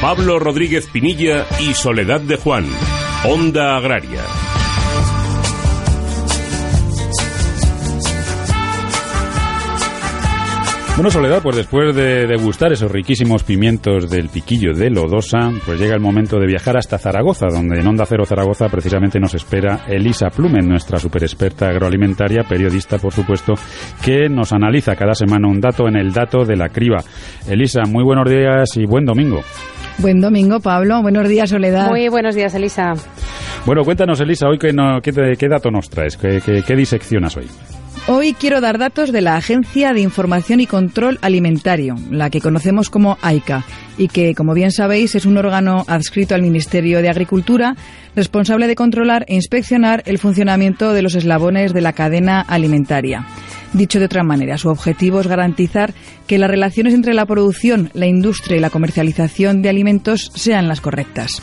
[0.00, 2.64] Pablo Rodríguez Pinilla y Soledad de Juan,
[3.24, 4.22] Onda Agraria.
[10.94, 15.94] Bueno, Soledad, pues después de degustar esos riquísimos pimientos del piquillo de Lodosa, pues llega
[15.94, 20.28] el momento de viajar hasta Zaragoza, donde en Onda Cero Zaragoza precisamente nos espera Elisa
[20.28, 23.54] Plumen, nuestra superexperta agroalimentaria, periodista, por supuesto,
[24.04, 26.98] que nos analiza cada semana un dato en el dato de la criba.
[27.48, 29.40] Elisa, muy buenos días y buen domingo.
[29.98, 31.02] Buen domingo, Pablo.
[31.02, 31.88] Buenos días, Soledad.
[31.88, 32.94] Muy buenos días, Elisa.
[33.66, 37.36] Bueno, cuéntanos, Elisa, hoy qué, no, qué, qué dato nos traes, qué, qué, qué diseccionas
[37.36, 37.46] hoy.
[38.06, 42.88] Hoy quiero dar datos de la Agencia de Información y Control Alimentario, la que conocemos
[42.88, 43.64] como AICA,
[43.98, 47.74] y que, como bien sabéis, es un órgano adscrito al Ministerio de Agricultura,
[48.16, 53.26] responsable de controlar e inspeccionar el funcionamiento de los eslabones de la cadena alimentaria.
[53.72, 55.92] Dicho de otra manera, su objetivo es garantizar
[56.26, 60.80] que las relaciones entre la producción, la industria y la comercialización de alimentos sean las
[60.80, 61.42] correctas.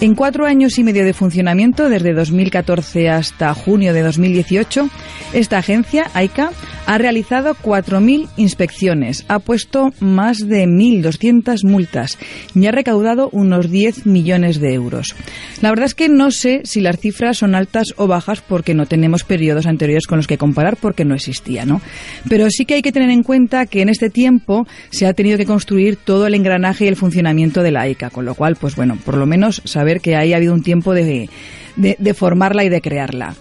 [0.00, 4.88] En cuatro años y medio de funcionamiento, desde 2014 hasta junio de 2018,
[5.32, 6.50] esta agencia, AICA,
[6.86, 12.18] ha realizado 4.000 inspecciones, ha puesto más de 1.200 multas
[12.54, 15.14] y ha recaudado unos 10 millones de euros.
[15.60, 18.86] La verdad es que no sé si las cifras son altas o bajas porque no
[18.86, 21.80] tenemos periodos anteriores con los que comparar porque no existía, ¿no?
[22.28, 25.38] Pero sí que hay que tener en cuenta que en este tiempo se ha tenido
[25.38, 28.76] que construir todo el engranaje y el funcionamiento de la AICA, con lo cual, pues
[28.76, 31.28] bueno, por lo menos saber que ahí ha habido un tiempo de,
[31.76, 33.34] de, de formarla y de crearla.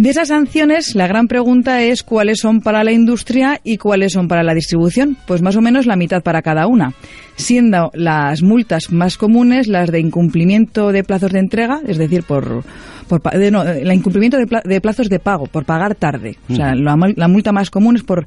[0.00, 4.28] De esas sanciones, la gran pregunta es cuáles son para la industria y cuáles son
[4.28, 5.18] para la distribución.
[5.26, 6.94] Pues más o menos la mitad para cada una,
[7.36, 12.64] siendo las multas más comunes las de incumplimiento de plazos de entrega, es decir, por,
[13.10, 16.36] por de, no, el incumplimiento de, pla, de, plazos de pago, por pagar tarde.
[16.48, 18.24] O sea, la, la multa más común es por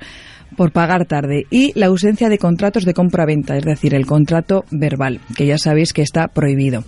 [0.55, 5.19] por pagar tarde y la ausencia de contratos de compra-venta, es decir, el contrato verbal,
[5.35, 6.83] que ya sabéis que está prohibido.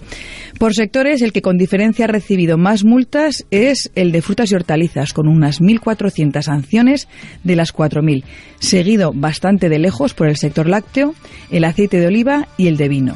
[0.59, 4.55] Por sectores, el que con diferencia ha recibido más multas es el de frutas y
[4.55, 7.07] hortalizas, con unas 1.400 sanciones
[7.43, 8.23] de las 4.000,
[8.59, 11.15] seguido bastante de lejos por el sector lácteo,
[11.49, 13.15] el aceite de oliva y el de vino.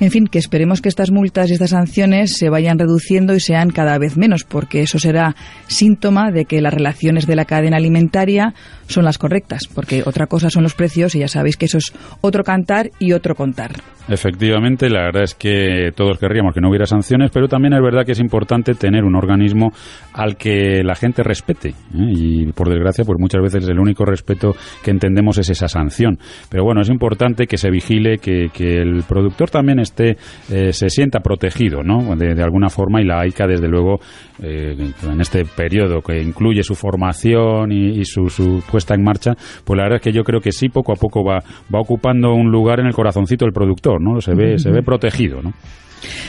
[0.00, 3.70] En fin, que esperemos que estas multas y estas sanciones se vayan reduciendo y sean
[3.70, 5.34] cada vez menos, porque eso será
[5.66, 8.54] síntoma de que las relaciones de la cadena alimentaria
[8.86, 11.92] son las correctas, porque otra cosa son los precios y ya sabéis que eso es
[12.20, 13.72] otro cantar y otro contar.
[14.08, 18.06] Efectivamente, la verdad es que todos querríamos que no hubiera sanciones, pero también es verdad
[18.06, 19.72] que es importante tener un organismo
[20.14, 21.70] al que la gente respete.
[21.70, 21.74] ¿eh?
[21.92, 26.18] Y por desgracia, pues muchas veces el único respeto que entendemos es esa sanción.
[26.48, 30.16] Pero bueno, es importante que se vigile, que, que el productor también esté,
[30.50, 32.14] eh, se sienta protegido, ¿no?
[32.16, 33.98] De, de, alguna forma, y la AICA, desde luego,
[34.42, 39.32] eh, en este periodo que incluye su formación y, y su, su, puesta en marcha,
[39.64, 41.38] pues la verdad es que yo creo que sí, poco a poco va,
[41.74, 44.20] va ocupando un lugar en el corazoncito del productor, ¿no?
[44.20, 44.58] Se ve, uh -huh.
[44.58, 45.52] se ve protegido, ¿no?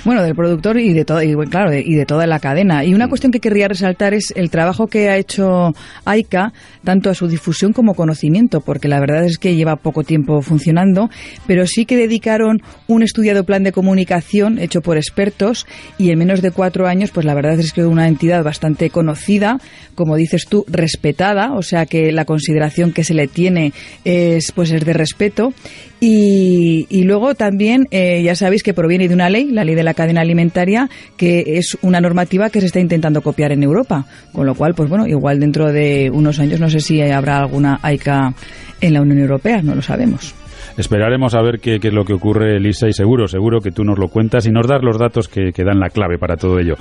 [0.05, 2.83] Bueno, del productor y de todo, y, claro, y de toda la cadena.
[2.83, 5.73] Y una cuestión que querría resaltar es el trabajo que ha hecho
[6.05, 6.53] AICA,
[6.83, 11.09] tanto a su difusión como conocimiento, porque la verdad es que lleva poco tiempo funcionando,
[11.47, 16.41] pero sí que dedicaron un estudiado plan de comunicación hecho por expertos y en menos
[16.41, 19.59] de cuatro años, pues la verdad es que una entidad bastante conocida,
[19.95, 24.71] como dices tú, respetada, o sea que la consideración que se le tiene es, pues
[24.71, 25.53] es de respeto.
[26.01, 29.83] Y, y luego también, eh, ya sabéis que proviene de una ley, la ley de
[29.83, 34.05] la cadena alimentaria, que es una normativa que se está intentando copiar en Europa.
[34.31, 37.79] Con lo cual, pues bueno, igual dentro de unos años no sé si habrá alguna
[37.81, 38.33] AICA
[38.79, 40.33] en la Unión Europea, no lo sabemos.
[40.79, 43.83] Esperaremos a ver qué, qué, es lo que ocurre, Elisa, y seguro, seguro que tú
[43.83, 46.57] nos lo cuentas y nos das los datos que, que, dan la clave para todo
[46.57, 46.75] ello.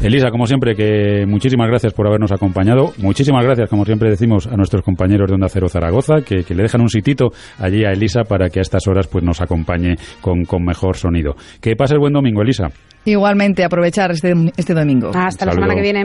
[0.00, 2.92] Elisa, como siempre, que muchísimas gracias por habernos acompañado.
[2.98, 6.62] Muchísimas gracias, como siempre decimos, a nuestros compañeros de Onda Cero Zaragoza, que, que le
[6.62, 10.44] dejan un sitito allí a Elisa para que a estas horas pues nos acompañe con,
[10.44, 11.34] con mejor sonido.
[11.60, 12.68] Que pase el buen domingo, Elisa.
[13.04, 15.10] Igualmente, aprovechar este, este domingo.
[15.14, 16.04] Hasta la semana que viene.